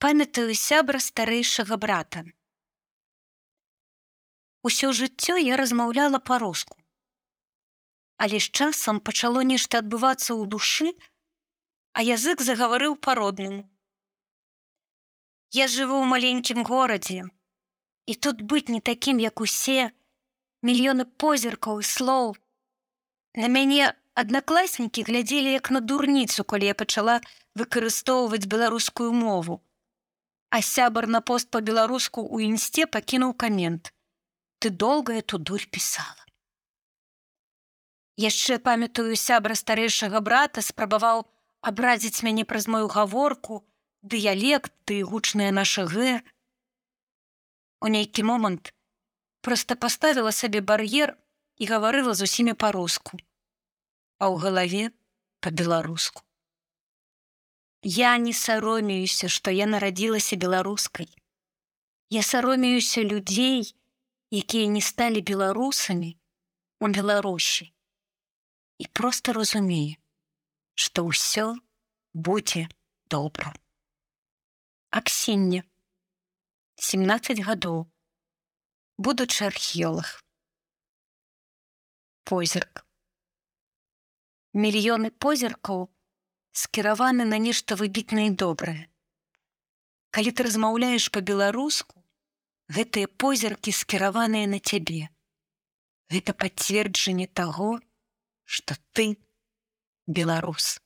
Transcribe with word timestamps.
памятаю 0.00 0.54
сябра 0.56 0.98
старэйшага 1.04 1.76
брата. 1.76 2.20
Усё 4.64 4.92
жыццё 4.96 5.36
я 5.36 5.58
размаўляла 5.60 6.20
па-руску. 6.30 6.78
Але 8.16 8.40
з 8.40 8.48
часам 8.48 9.02
пачало 9.10 9.44
нешта 9.50 9.84
адбывацца 9.84 10.32
ў 10.32 10.48
душы, 10.56 10.88
а 11.92 12.06
язык 12.08 12.40
загаварыў 12.40 12.96
па-роднаму. 12.96 13.68
Я 15.60 15.68
жыву 15.68 16.00
ў 16.00 16.08
маленькім 16.16 16.64
горадзе, 16.64 17.28
і 18.08 18.16
тут 18.16 18.40
быць 18.40 18.72
не 18.72 18.80
такім, 18.80 19.20
як 19.20 19.44
усе, 19.44 19.92
мільёны 20.64 21.04
позіркаў 21.04 21.84
і 21.84 21.90
слоў. 21.92 22.36
На 23.36 23.52
мяне 23.52 23.92
аднакласнікі 24.16 25.04
глядзелі 25.12 25.58
як 25.60 25.68
на 25.68 25.84
дурніцу, 25.84 26.44
калі 26.44 26.72
я 26.72 26.76
пачала 26.84 27.20
выкарыстоўваць 27.52 28.48
беларускую 28.48 29.12
мову. 29.12 29.60
А 30.50 30.62
сябар 30.66 31.06
на 31.06 31.20
пост 31.22 31.50
па-беларуску 31.54 32.26
ў 32.26 32.50
інсце 32.50 32.86
пакінуў 32.86 33.34
камент 33.38 33.94
ты 34.60 34.68
долго 34.70 35.14
эту 35.16 35.38
дурь 35.38 35.66
пісала. 35.70 36.24
Яшчэ 38.20 38.58
памятаю 38.58 39.16
сябра 39.16 39.56
старэйшага 39.56 40.20
брата 40.20 40.60
спрабаваў 40.60 41.24
абразіць 41.64 42.20
мяне 42.26 42.44
праз 42.44 42.66
мою 42.68 42.90
гаворку, 42.92 43.64
дыялект 44.02 44.74
ты 44.84 45.00
гучная 45.04 45.50
наша 45.50 45.86
г. 45.88 46.20
У 47.80 47.88
нейкі 47.88 48.26
момант 48.28 48.74
проста 49.40 49.76
паставіла 49.76 50.32
сабе 50.36 50.60
бар'ер 50.60 51.16
і 51.56 51.70
гаварыла 51.70 52.12
з 52.12 52.28
усімі 52.28 52.52
па-руску, 52.52 53.16
а 54.20 54.28
ў 54.28 54.36
галаве 54.44 54.84
па-беларуску. 55.40 56.20
Я 57.82 58.18
не 58.18 58.32
саромеюся, 58.32 59.28
што 59.28 59.50
я 59.50 59.66
нарадзілася 59.66 60.36
беларускай. 60.36 61.08
Я 62.10 62.22
саромеюся 62.22 63.02
людзей, 63.02 63.74
якія 64.30 64.66
не 64.66 64.80
сталі 64.80 65.20
беларусамі 65.20 66.16
у 66.80 66.88
беларусі. 66.88 67.72
І 68.78 68.86
просто 68.92 69.32
разумею 69.32 70.00
што 70.80 71.04
ўсё 71.04 71.60
будзе 72.16 72.64
добра. 73.12 73.52
Аксенне. 74.90 75.60
17 76.80 77.44
гадоў. 77.44 77.84
Будучы 78.96 79.44
археолог 79.44 80.08
позірк. 82.24 82.86
Мільёны 84.56 85.12
позіркаў 85.12 85.92
скіраваны 86.52 87.24
на 87.24 87.38
нешта 87.38 87.76
выбітнае 87.80 88.30
добрае 88.30 88.90
калі 90.10 90.30
ты 90.34 90.46
размаўляеш 90.46 91.08
па-беларуску 91.14 92.02
гэтыя 92.74 93.10
позіркі 93.22 93.74
скіраваныя 93.74 94.46
на 94.50 94.58
цябе. 94.58 95.08
Гэта 96.10 96.34
пацверджанне 96.34 97.26
таго, 97.26 97.78
што 98.44 98.74
ты 98.94 99.18
беларус. 100.06 100.78